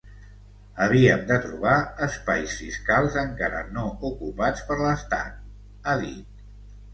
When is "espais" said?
2.07-2.55